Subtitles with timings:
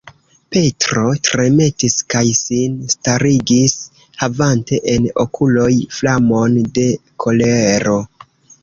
[0.55, 3.77] Petro tremetis kaj sin starigis,
[4.25, 6.93] havante en okuloj flamon de
[7.27, 7.99] kolero.